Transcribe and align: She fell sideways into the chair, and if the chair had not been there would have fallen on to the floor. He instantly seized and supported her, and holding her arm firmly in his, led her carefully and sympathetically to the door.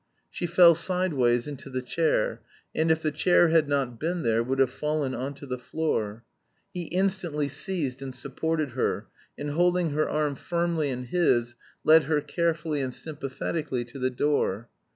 She 0.31 0.47
fell 0.47 0.73
sideways 0.73 1.45
into 1.47 1.69
the 1.69 1.83
chair, 1.83 2.41
and 2.73 2.89
if 2.89 3.03
the 3.03 3.11
chair 3.11 3.49
had 3.49 3.69
not 3.69 3.99
been 3.99 4.23
there 4.23 4.41
would 4.41 4.57
have 4.57 4.71
fallen 4.71 5.13
on 5.13 5.35
to 5.35 5.45
the 5.45 5.59
floor. 5.59 6.23
He 6.73 6.85
instantly 6.85 7.47
seized 7.47 8.01
and 8.01 8.15
supported 8.15 8.71
her, 8.71 9.05
and 9.37 9.51
holding 9.51 9.91
her 9.91 10.09
arm 10.09 10.33
firmly 10.33 10.89
in 10.89 11.03
his, 11.03 11.53
led 11.83 12.05
her 12.05 12.19
carefully 12.19 12.81
and 12.81 12.91
sympathetically 12.91 13.85
to 13.85 13.99
the 13.99 14.09
door. 14.09 14.69